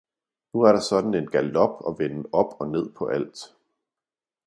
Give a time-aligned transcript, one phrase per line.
[0.53, 3.37] nu er der sådan en galop og venden op og ned på alt.